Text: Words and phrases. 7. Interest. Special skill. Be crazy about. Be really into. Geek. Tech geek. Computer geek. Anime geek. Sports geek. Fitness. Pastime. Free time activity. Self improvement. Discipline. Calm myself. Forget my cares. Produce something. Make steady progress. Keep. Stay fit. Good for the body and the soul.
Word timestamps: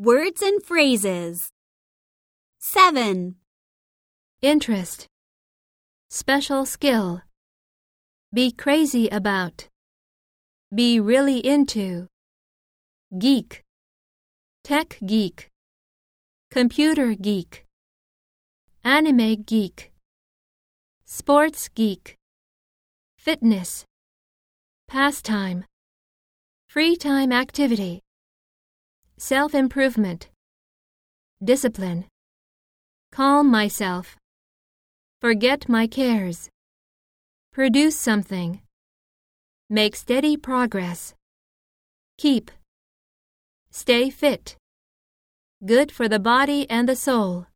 Words 0.00 0.42
and 0.42 0.62
phrases. 0.62 1.50
7. 2.60 3.34
Interest. 4.40 5.08
Special 6.08 6.64
skill. 6.66 7.22
Be 8.32 8.52
crazy 8.52 9.08
about. 9.08 9.66
Be 10.72 11.00
really 11.00 11.44
into. 11.44 12.06
Geek. 13.18 13.64
Tech 14.62 15.00
geek. 15.04 15.48
Computer 16.52 17.14
geek. 17.14 17.66
Anime 18.84 19.42
geek. 19.42 19.90
Sports 21.06 21.68
geek. 21.74 22.14
Fitness. 23.16 23.84
Pastime. 24.86 25.64
Free 26.68 26.94
time 26.94 27.32
activity. 27.32 28.02
Self 29.20 29.52
improvement. 29.52 30.28
Discipline. 31.42 32.04
Calm 33.10 33.50
myself. 33.50 34.16
Forget 35.20 35.68
my 35.68 35.88
cares. 35.88 36.48
Produce 37.52 37.96
something. 37.96 38.60
Make 39.68 39.96
steady 39.96 40.36
progress. 40.36 41.14
Keep. 42.16 42.52
Stay 43.72 44.08
fit. 44.08 44.56
Good 45.66 45.90
for 45.90 46.08
the 46.08 46.20
body 46.20 46.70
and 46.70 46.88
the 46.88 46.94
soul. 46.94 47.47